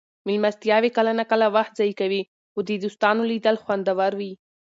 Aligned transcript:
مېلمستیاوې 0.27 0.89
کله 0.97 1.11
ناکله 1.19 1.47
وخت 1.55 1.73
ضایع 1.79 1.95
کوي 2.01 2.21
خو 2.51 2.59
د 2.67 2.71
دوستانو 2.83 3.21
لیدل 3.31 3.55
خوندور 3.63 4.13
وي. 4.19 4.33